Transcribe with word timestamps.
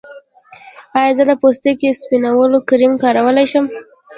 ایا 0.97 1.11
زه 1.17 1.23
د 1.29 1.31
پوستکي 1.41 1.89
سپینولو 2.01 2.59
کریم 2.69 2.93
کارولی 3.03 3.45
شم؟ 3.51 3.65